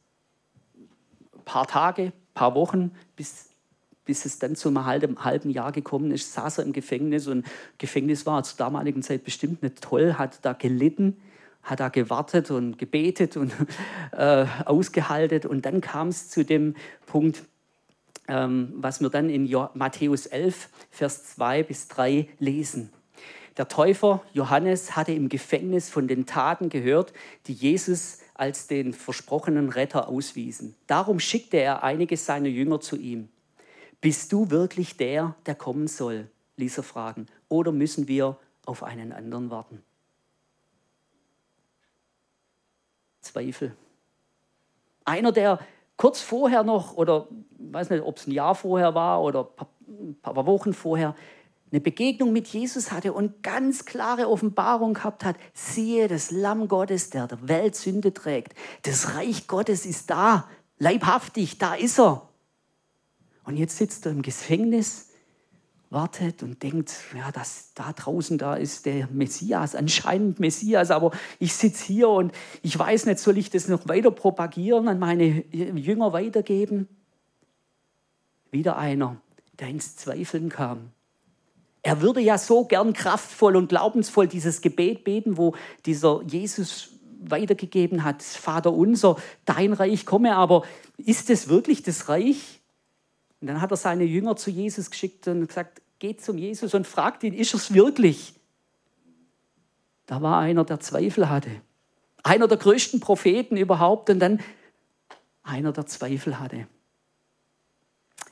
[1.45, 3.49] paar Tage, paar Wochen, bis,
[4.03, 7.45] bis es dann zu einem halben, halben Jahr gekommen ist, saß er im Gefängnis und
[7.77, 11.17] Gefängnis war zur damaligen Zeit bestimmt nicht toll, hat da gelitten
[11.65, 13.51] hat da gewartet und gebetet und
[14.11, 15.49] äh, ausgehalten.
[15.49, 16.75] Und dann kam es zu dem
[17.07, 17.43] Punkt,
[18.27, 22.91] ähm, was wir dann in jo Matthäus 11, Vers 2 bis 3 lesen.
[23.57, 27.13] Der Täufer Johannes hatte im Gefängnis von den Taten gehört,
[27.47, 30.75] die Jesus als den versprochenen Retter auswiesen.
[30.87, 33.29] Darum schickte er einige seiner Jünger zu ihm.
[34.01, 36.29] Bist du wirklich der, der kommen soll?
[36.57, 37.25] ließ er fragen.
[37.49, 39.83] Oder müssen wir auf einen anderen warten?
[43.21, 43.75] Zweifel.
[45.03, 45.59] Einer, der
[45.97, 49.49] kurz vorher noch, oder ich weiß nicht, ob es ein Jahr vorher war oder
[49.87, 51.15] ein paar Wochen vorher,
[51.71, 57.09] eine Begegnung mit Jesus hatte und ganz klare Offenbarung gehabt hat, siehe das Lamm Gottes,
[57.09, 58.53] der der Welt Sünde trägt.
[58.83, 60.47] Das Reich Gottes ist da,
[60.77, 62.29] leibhaftig, da ist er.
[63.43, 65.09] Und jetzt sitzt er im Gefängnis
[65.89, 71.53] wartet und denkt, ja, das da draußen, da ist der Messias, anscheinend Messias, aber ich
[71.53, 76.11] sitze hier und ich weiß nicht, soll ich das noch weiter propagieren, an meine Jünger
[76.11, 76.87] weitergeben?
[78.51, 79.17] Wieder einer,
[79.59, 80.91] der ins Zweifeln kam.
[81.85, 85.53] Er würde ja so gern kraftvoll und glaubensvoll dieses Gebet beten, wo
[85.85, 90.63] dieser Jesus weitergegeben hat, Vater unser, dein Reich komme, aber
[90.97, 92.59] ist es wirklich das Reich?
[93.39, 96.87] Und dann hat er seine Jünger zu Jesus geschickt und gesagt, geht zum Jesus und
[96.87, 98.33] fragt ihn, ist es wirklich?
[100.07, 101.51] Da war einer, der Zweifel hatte.
[102.23, 104.39] Einer der größten Propheten überhaupt und dann
[105.43, 106.65] einer, der Zweifel hatte.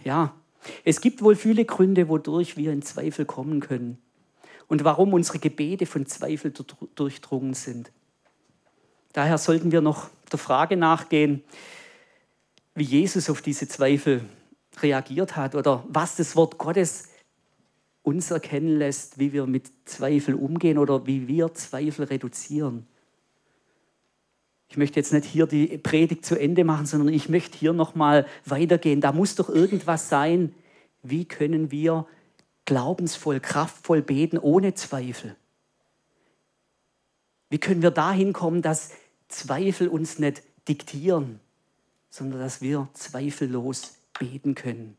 [0.03, 0.33] Ja,
[0.83, 3.97] es gibt wohl viele Gründe, wodurch wir in Zweifel kommen können
[4.67, 6.53] und warum unsere Gebete von Zweifel
[6.95, 7.91] durchdrungen sind.
[9.13, 11.43] Daher sollten wir noch der Frage nachgehen,
[12.75, 14.25] wie Jesus auf diese Zweifel
[14.81, 17.09] reagiert hat oder was das Wort Gottes
[18.01, 22.87] uns erkennen lässt, wie wir mit Zweifel umgehen oder wie wir Zweifel reduzieren.
[24.73, 28.25] Ich möchte jetzt nicht hier die Predigt zu Ende machen, sondern ich möchte hier nochmal
[28.43, 29.01] weitergehen.
[29.01, 30.55] Da muss doch irgendwas sein.
[31.03, 32.07] Wie können wir
[32.65, 35.35] glaubensvoll, kraftvoll beten ohne Zweifel?
[37.51, 38.93] Wie können wir dahin kommen, dass
[39.27, 41.39] Zweifel uns nicht diktieren,
[42.09, 44.97] sondern dass wir zweifellos beten können?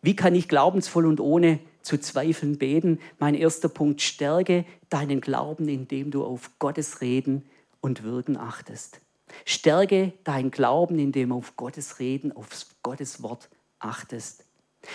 [0.00, 2.98] Wie kann ich glaubensvoll und ohne zu zweifeln beten?
[3.20, 7.44] Mein erster Punkt, stärke deinen Glauben, indem du auf Gottes Reden
[7.82, 9.02] und Wirken achtest.
[9.44, 12.48] Stärke deinen Glauben, indem du auf Gottes Reden, auf
[12.82, 14.46] Gottes Wort achtest.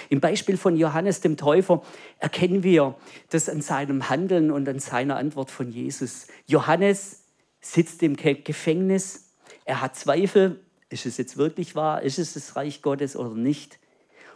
[0.10, 1.82] Im Beispiel von Johannes dem Täufer
[2.19, 2.95] erkennen wir
[3.30, 6.28] das an seinem Handeln und an seiner Antwort von Jesus.
[6.45, 7.23] Johannes
[7.62, 9.32] sitzt im Gefängnis,
[9.65, 13.80] er hat Zweifel, ist es jetzt wirklich wahr, ist es das Reich Gottes oder nicht?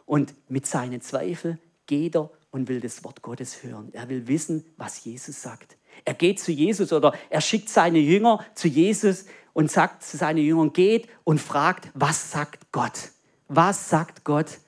[0.05, 3.89] Und mit seinen Zweifeln geht er und will das Wort Gottes hören.
[3.93, 5.77] Er will wissen, was Jesus sagt.
[6.05, 10.43] Er geht zu Jesus oder er schickt seine Jünger zu Jesus und sagt zu seinen
[10.43, 13.11] Jüngern, geht und fragt, was sagt Gott?
[13.47, 14.59] Was sagt Gott?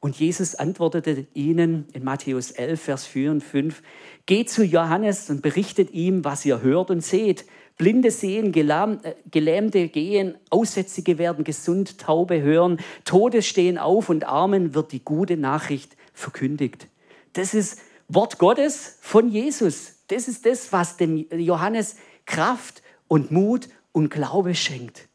[0.00, 3.82] Und Jesus antwortete ihnen in Matthäus 11, Vers 4 und 5,
[4.26, 7.46] geht zu Johannes und berichtet ihm, was ihr hört und seht.
[7.76, 14.74] Blinde sehen, äh, Gelähmte gehen, Aussätzige werden gesund, Taube hören, Tote stehen auf und Armen
[14.74, 16.86] wird die gute Nachricht verkündigt.
[17.32, 19.97] Das ist Wort Gottes von Jesus.
[20.08, 25.08] Das ist das, was dem Johannes Kraft und Mut und Glaube schenkt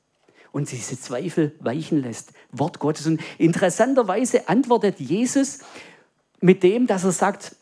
[0.51, 2.31] und diese Zweifel weichen lässt.
[2.51, 3.07] Wort Gottes.
[3.07, 5.59] Und interessanterweise antwortet Jesus
[6.39, 7.55] mit dem, dass er sagt,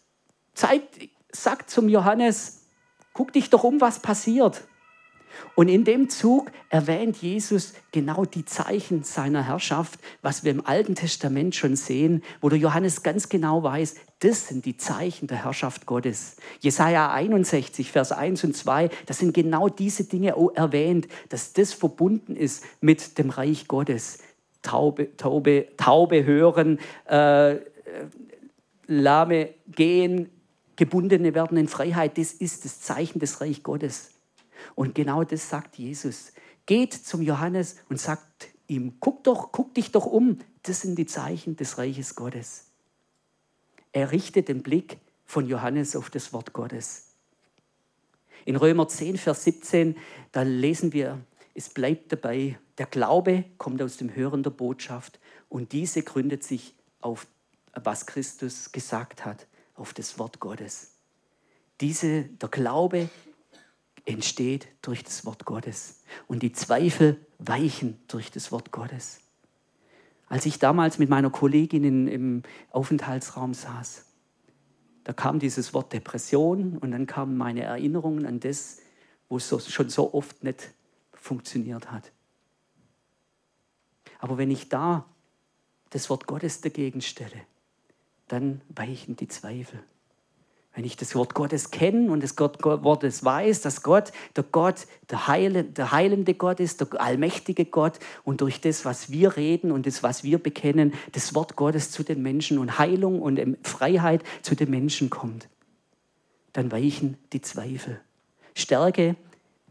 [0.53, 2.65] zeigt, sagt zum Johannes,
[3.13, 4.63] guck dich doch um, was passiert.
[5.55, 10.95] Und in dem Zug erwähnt Jesus genau die Zeichen seiner Herrschaft, was wir im Alten
[10.95, 15.85] Testament schon sehen, wo der Johannes ganz genau weiß, das sind die Zeichen der Herrschaft
[15.85, 16.37] Gottes.
[16.59, 22.35] Jesaja 61, Vers 1 und 2, das sind genau diese Dinge erwähnt, dass das verbunden
[22.35, 24.19] ist mit dem Reich Gottes.
[24.61, 27.57] Taube, Taube, Taube hören, äh,
[28.87, 30.29] Lahme gehen,
[30.75, 32.17] Gebundene werden in Freiheit.
[32.17, 34.11] Das ist das Zeichen des Reich Gottes.
[34.75, 36.34] Und genau das sagt Jesus.
[36.65, 40.39] Geht zum Johannes und sagt ihm, guck doch, guck dich doch um.
[40.63, 42.67] Das sind die Zeichen des Reiches Gottes.
[43.91, 47.07] Er richtet den Blick von Johannes auf das Wort Gottes.
[48.45, 49.95] In Römer 10, Vers 17,
[50.31, 51.19] da lesen wir,
[51.53, 56.73] es bleibt dabei, der Glaube kommt aus dem Hören der Botschaft und diese gründet sich
[57.01, 57.27] auf,
[57.73, 60.91] was Christus gesagt hat, auf das Wort Gottes.
[61.81, 63.10] Diese, der Glaube
[64.05, 69.19] entsteht durch das Wort Gottes und die Zweifel weichen durch das Wort Gottes.
[70.27, 74.05] Als ich damals mit meiner Kollegin in, im Aufenthaltsraum saß,
[75.03, 78.79] da kam dieses Wort Depression und dann kamen meine Erinnerungen an das,
[79.29, 80.69] wo es so, schon so oft nicht
[81.13, 82.11] funktioniert hat.
[84.19, 85.05] Aber wenn ich da
[85.89, 87.41] das Wort Gottes dagegen stelle,
[88.27, 89.83] dann weichen die Zweifel.
[90.73, 94.88] Wenn ich das Wort Gottes kenne und das Wort Gottes weiß, dass Gott der Gott,
[95.10, 99.73] der, Heile, der heilende Gott ist, der allmächtige Gott und durch das, was wir reden
[99.73, 104.23] und das, was wir bekennen, das Wort Gottes zu den Menschen und Heilung und Freiheit
[104.43, 105.49] zu den Menschen kommt,
[106.53, 107.99] dann weichen die Zweifel.
[108.55, 109.17] Stärke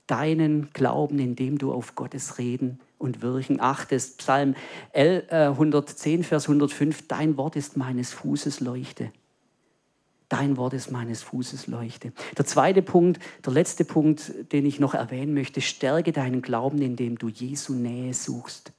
[0.06, 4.18] deinen Glauben, indem du auf Gottes Reden und Wirken achtest.
[4.18, 4.54] Psalm
[4.92, 9.12] 110, äh, Vers 105, dein Wort ist meines Fußes Leuchte
[10.30, 12.12] Dein Wort ist meines Fußes Leuchte.
[12.38, 17.18] Der zweite Punkt, der letzte Punkt, den ich noch erwähnen möchte, stärke deinen Glauben, indem
[17.18, 18.72] du Jesu Nähe suchst.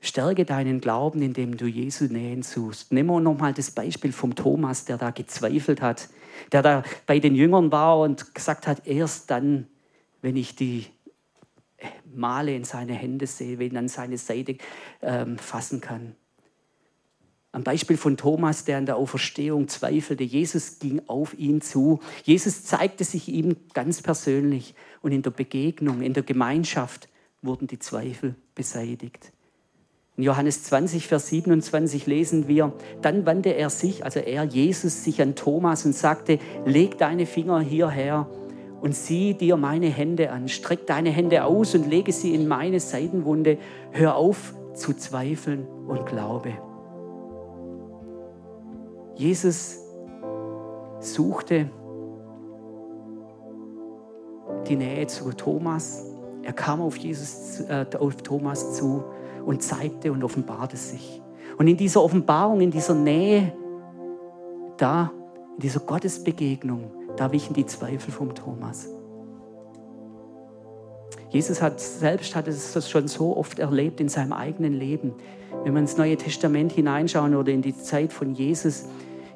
[0.00, 2.90] Stärke deinen Glauben, indem du Jesu Nähe suchst.
[2.90, 6.08] Nehmen wir nochmal das Beispiel vom Thomas, der da gezweifelt hat,
[6.50, 9.66] der da bei den Jüngern war und gesagt hat, erst dann,
[10.22, 10.86] wenn ich die
[12.14, 14.56] Male in seine Hände sehe, wenn ich an seine Seite
[15.02, 16.16] ähm, fassen kann.
[17.58, 20.22] Am Beispiel von Thomas, der an der Auferstehung zweifelte.
[20.22, 21.98] Jesus ging auf ihn zu.
[22.22, 24.76] Jesus zeigte sich ihm ganz persönlich.
[25.02, 27.08] Und in der Begegnung, in der Gemeinschaft
[27.42, 29.32] wurden die Zweifel beseitigt.
[30.16, 35.20] In Johannes 20, Vers 27 lesen wir, dann wandte er sich, also er, Jesus, sich
[35.20, 38.30] an Thomas und sagte, leg deine Finger hierher
[38.80, 40.48] und sieh dir meine Hände an.
[40.48, 43.58] Streck deine Hände aus und lege sie in meine Seitenwunde.
[43.90, 46.67] Hör auf zu zweifeln und glaube.
[49.18, 49.80] Jesus
[51.00, 51.68] suchte
[54.68, 56.04] die Nähe zu Thomas.
[56.44, 59.02] Er kam auf, Jesus, äh, auf Thomas zu
[59.44, 61.20] und zeigte und offenbarte sich.
[61.58, 63.52] Und in dieser Offenbarung, in dieser Nähe,
[64.76, 65.10] da,
[65.56, 68.88] in dieser Gottesbegegnung, da wichen die Zweifel vom Thomas.
[71.30, 75.14] Jesus hat selbst hat es schon so oft erlebt in seinem eigenen Leben.
[75.64, 78.86] Wenn wir ins Neue Testament hineinschauen oder in die Zeit von Jesus,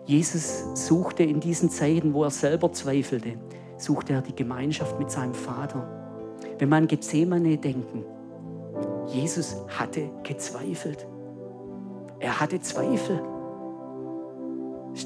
[0.07, 3.35] Jesus suchte in diesen Zeiten, wo er selber zweifelte,
[3.77, 5.87] suchte er die Gemeinschaft mit seinem Vater.
[6.59, 8.05] Wenn wir an Gethsemane denken,
[9.09, 11.07] Jesus hatte gezweifelt.
[12.19, 13.21] Er hatte Zweifel.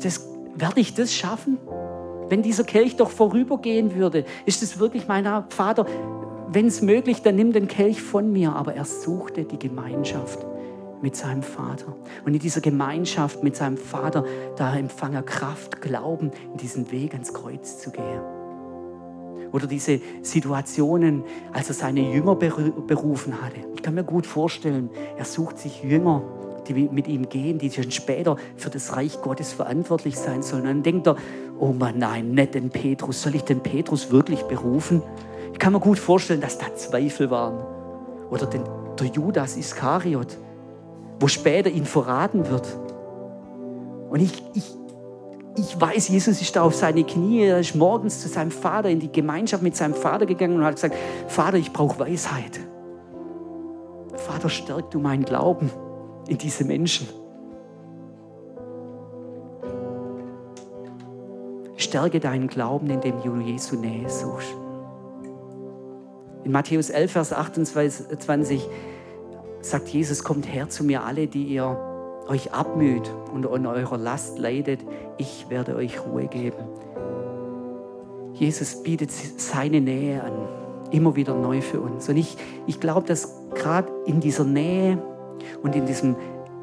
[0.03, 1.59] Das, werde ich das schaffen?
[2.29, 5.87] Wenn dieser Kelch doch vorübergehen würde, ist das wirklich mein Vater?
[6.49, 8.55] Wenn es möglich, dann nimm den Kelch von mir.
[8.55, 10.47] Aber er suchte die Gemeinschaft
[11.03, 11.95] mit seinem Vater.
[12.25, 14.25] Und in dieser Gemeinschaft mit seinem Vater,
[14.57, 18.21] da empfang er Kraft, Glauben, in diesen Weg ans Kreuz zu gehen.
[19.53, 23.57] Oder diese Situationen, als er seine Jünger berufen hatte.
[23.75, 26.23] Ich kann mir gut vorstellen, er sucht sich Jünger,
[26.67, 30.63] die mit ihm gehen, die schon später für das Reich Gottes verantwortlich sein sollen.
[30.63, 31.17] Und dann denkt er,
[31.59, 33.23] oh Mann, nein, nicht den Petrus.
[33.23, 35.03] Soll ich den Petrus wirklich berufen?
[35.57, 37.57] Ich kann mir gut vorstellen, dass da Zweifel waren.
[38.29, 38.62] Oder den,
[39.01, 40.37] der Judas Iskariot,
[41.19, 42.66] wo später ihn verraten wird.
[44.11, 44.77] Und ich, ich,
[45.57, 49.01] ich weiß, Jesus ist da auf seine Knie, er ist morgens zu seinem Vater in
[49.01, 50.95] die Gemeinschaft mit seinem Vater gegangen und hat gesagt,
[51.27, 52.61] Vater, ich brauche Weisheit.
[54.14, 55.71] Vater, stärk du meinen Glauben
[56.29, 57.09] in diese Menschen.
[61.79, 64.55] Stärke deinen Glauben, indem du Jesu Nähe suchst.
[66.47, 68.69] In Matthäus 11, Vers 28
[69.63, 71.77] sagt Jesus, kommt her zu mir alle, die ihr
[72.29, 74.79] euch abmüht und an eurer Last leidet,
[75.19, 76.59] ich werde euch Ruhe geben.
[78.35, 80.35] Jesus bietet seine Nähe an,
[80.92, 82.09] immer wieder neu für uns.
[82.09, 82.37] Und ich,
[82.69, 85.03] ich glaube, dass gerade in dieser Nähe
[85.65, 86.15] und in diesem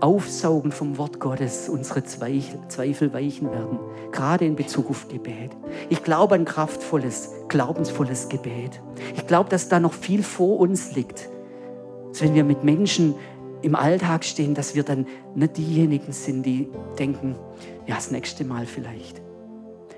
[0.04, 3.80] Aufsaugen vom Wort Gottes unsere Zweifel weichen werden,
[4.12, 5.52] gerade in Bezug auf Gebet.
[5.90, 8.82] Ich glaube an kraftvolles, glaubensvolles Gebet.
[9.16, 11.30] Ich glaube, dass da noch viel vor uns liegt,
[12.10, 13.16] dass wenn wir mit Menschen
[13.62, 17.38] im Alltag stehen, dass wir dann nicht diejenigen sind, die denken,
[17.88, 19.22] ja, das nächste Mal vielleicht.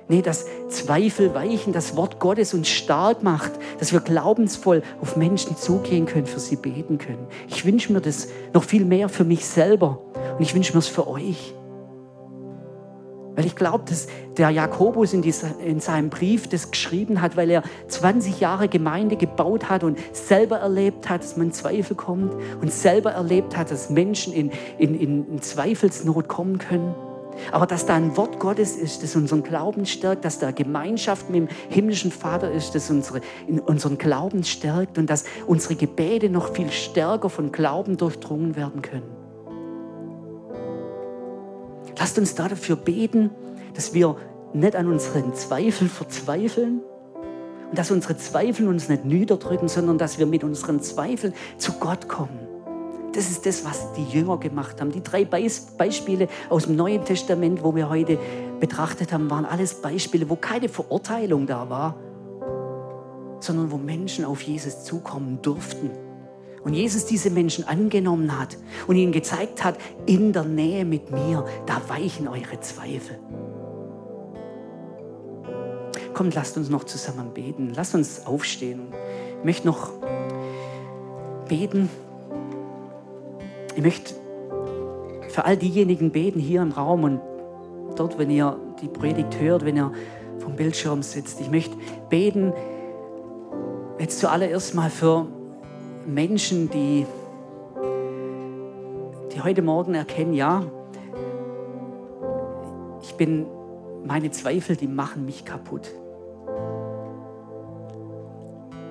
[0.07, 5.57] Nee, dass Zweifel weichen, das Wort Gottes uns stark macht, dass wir glaubensvoll auf Menschen
[5.57, 7.25] zugehen können, für sie beten können.
[7.47, 9.99] Ich wünsche mir das noch viel mehr für mich selber
[10.37, 11.55] und ich wünsche mir es für euch.
[13.35, 17.49] Weil ich glaube, dass der Jakobus in, dieser, in seinem Brief das geschrieben hat, weil
[17.49, 22.33] er 20 Jahre Gemeinde gebaut hat und selber erlebt hat, dass man in Zweifel kommt
[22.61, 26.95] und selber erlebt hat, dass Menschen in, in, in Zweifelsnot kommen können.
[27.51, 31.41] Aber dass da ein Wort Gottes ist, das unseren Glauben stärkt, dass da Gemeinschaft mit
[31.41, 33.21] dem himmlischen Vater ist, das unsere,
[33.65, 39.25] unseren Glauben stärkt und dass unsere Gebete noch viel stärker von Glauben durchdrungen werden können.
[41.97, 43.31] Lasst uns dafür beten,
[43.73, 44.17] dass wir
[44.53, 46.81] nicht an unseren Zweifeln verzweifeln
[47.69, 52.07] und dass unsere Zweifel uns nicht niederdrücken, sondern dass wir mit unseren Zweifeln zu Gott
[52.07, 52.54] kommen.
[53.15, 54.91] Das ist das, was die Jünger gemacht haben.
[54.91, 58.19] Die drei Beispiele aus dem Neuen Testament, wo wir heute
[58.59, 61.95] betrachtet haben, waren alles Beispiele, wo keine Verurteilung da war,
[63.39, 65.91] sondern wo Menschen auf Jesus zukommen durften
[66.65, 71.45] und Jesus diese Menschen angenommen hat und ihnen gezeigt hat, in der Nähe mit mir,
[71.67, 73.17] da weichen eure Zweifel.
[76.13, 77.71] Kommt, lasst uns noch zusammen beten.
[77.75, 78.87] Lasst uns aufstehen.
[79.39, 79.91] Ich möchte noch
[81.47, 81.89] beten.
[83.75, 84.13] Ich möchte
[85.29, 87.21] für all diejenigen beten hier im Raum und
[87.97, 89.91] dort, wenn ihr die Predigt hört, wenn ihr
[90.39, 91.41] vom Bildschirm sitzt.
[91.41, 91.75] Ich möchte
[92.09, 92.53] beten
[93.99, 95.27] jetzt zuallererst mal für
[96.05, 97.05] Menschen, die,
[99.33, 100.63] die heute Morgen erkennen, ja,
[103.01, 103.45] ich bin,
[104.05, 105.91] meine Zweifel, die machen mich kaputt.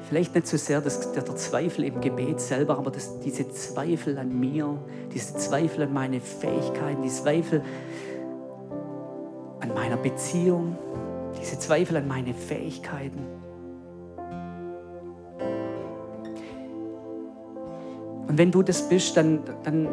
[0.09, 4.19] Vielleicht nicht so sehr das, der, der Zweifel im Gebet selber, aber das, diese Zweifel
[4.19, 4.79] an mir,
[5.13, 7.63] diese Zweifel an meine Fähigkeiten, die Zweifel
[9.61, 10.77] an meiner Beziehung,
[11.41, 13.27] diese Zweifel an meine Fähigkeiten.
[18.29, 19.89] Und wenn du das bist, dann, dann,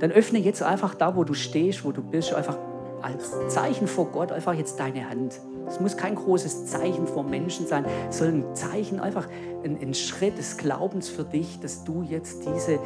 [0.00, 2.56] dann öffne jetzt einfach da, wo du stehst, wo du bist, einfach
[3.02, 5.40] als Zeichen vor Gott einfach jetzt deine Hand.
[5.66, 9.28] Es muss kein großes Zeichen vor Menschen sein, sondern ein Zeichen, einfach
[9.64, 12.78] ein, ein Schritt des Glaubens für dich, dass du jetzt diese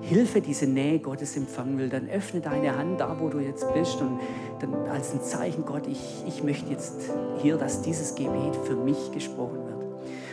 [0.00, 1.94] Hilfe, diese Nähe Gottes empfangen willst.
[1.94, 4.20] Dann öffne deine Hand da, wo du jetzt bist und
[4.60, 7.10] dann als ein Zeichen, Gott, ich, ich möchte jetzt
[7.40, 9.74] hier, dass dieses Gebet für mich gesprochen wird.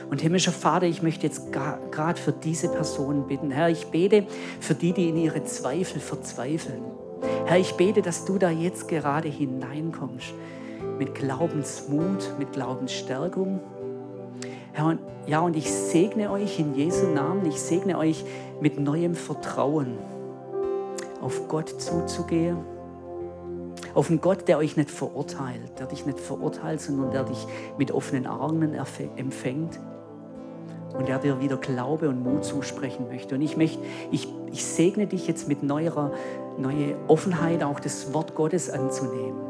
[0.09, 3.49] Und himmlischer Vater, ich möchte jetzt gerade für diese Personen bitten.
[3.49, 4.27] Herr, ich bete
[4.59, 6.83] für die, die in ihre Zweifel verzweifeln.
[7.45, 10.33] Herr, ich bete, dass du da jetzt gerade hineinkommst
[10.97, 13.59] mit Glaubensmut, mit Glaubensstärkung.
[14.73, 18.23] Herr, und, ja, und ich segne euch in Jesu Namen, ich segne euch
[18.61, 19.97] mit neuem Vertrauen,
[21.21, 22.57] auf Gott zuzugehen,
[23.93, 27.45] auf einen Gott, der euch nicht verurteilt, der dich nicht verurteilt, sondern der dich
[27.77, 28.73] mit offenen Armen
[29.17, 29.79] empfängt
[31.01, 33.35] und der dir wieder Glaube und Mut zusprechen möchte.
[33.35, 33.79] Und ich, möchte,
[34.11, 36.11] ich, ich segne dich jetzt mit neuer,
[36.57, 39.41] neuer Offenheit, auch das Wort Gottes anzunehmen.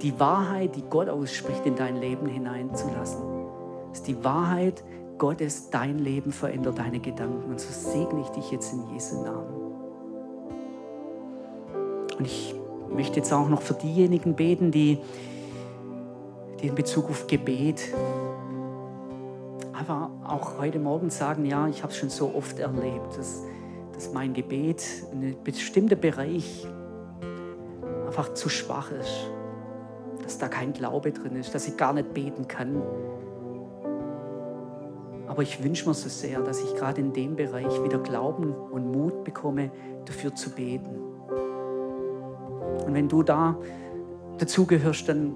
[0.00, 3.20] Die Wahrheit, die Gott ausspricht, in dein Leben hineinzulassen.
[3.90, 4.84] Das ist die Wahrheit
[5.18, 7.50] Gottes, dein Leben verändert deine Gedanken.
[7.50, 9.72] Und so segne ich dich jetzt in Jesu Namen.
[12.16, 12.54] Und ich
[12.94, 14.98] möchte jetzt auch noch für diejenigen beten, die,
[16.60, 17.92] die in Bezug auf Gebet
[19.72, 23.42] einfach auch heute Morgen sagen, ja, ich habe es schon so oft erlebt, dass,
[23.94, 26.66] dass mein Gebet in einem bestimmten Bereich
[28.06, 29.30] einfach zu schwach ist,
[30.22, 32.82] dass da kein Glaube drin ist, dass ich gar nicht beten kann.
[35.26, 38.92] Aber ich wünsche mir so sehr, dass ich gerade in dem Bereich wieder Glauben und
[38.92, 39.70] Mut bekomme,
[40.04, 40.96] dafür zu beten.
[42.84, 43.56] Und wenn du da
[44.36, 45.34] dazugehörst, dann,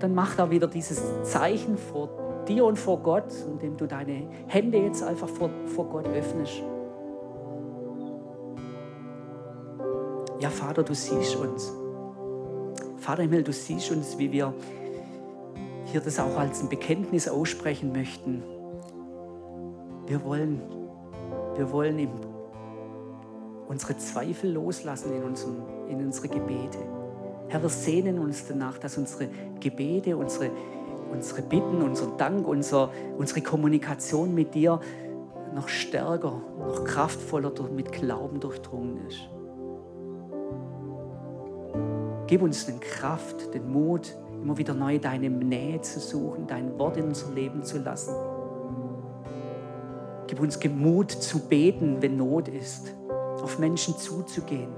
[0.00, 4.78] dann mach da wieder dieses Zeichen vor dir und vor Gott, indem du deine Hände
[4.78, 6.62] jetzt einfach vor, vor Gott öffnest.
[10.40, 11.72] Ja, Vater, du siehst uns.
[12.98, 14.52] Vater Himmel, du siehst uns, wie wir
[15.86, 18.42] hier das auch als ein Bekenntnis aussprechen möchten.
[20.06, 20.60] Wir wollen,
[21.56, 22.10] wir wollen im,
[23.68, 25.56] unsere Zweifel loslassen in, unserem,
[25.88, 26.78] in unsere Gebete.
[27.48, 29.28] Herr, wir sehnen uns danach, dass unsere
[29.60, 30.50] Gebete, unsere
[31.10, 34.80] unsere Bitten, unser Dank, unser, unsere Kommunikation mit dir
[35.54, 39.28] noch stärker, noch kraftvoller mit Glauben durchdrungen ist.
[42.26, 46.96] Gib uns den Kraft, den Mut, immer wieder neu deine Nähe zu suchen, dein Wort
[46.96, 48.14] in unser Leben zu lassen.
[50.26, 52.94] Gib uns Mut zu beten, wenn Not ist,
[53.42, 54.74] auf Menschen zuzugehen,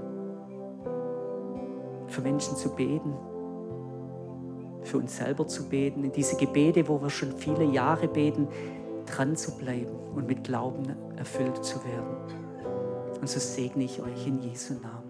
[2.07, 3.15] für Menschen zu beten
[4.83, 8.47] für uns selber zu beten, in diese Gebete, wo wir schon viele Jahre beten,
[9.05, 13.19] dran zu bleiben und mit Glauben erfüllt zu werden.
[13.19, 15.08] Und so segne ich euch in Jesu Namen.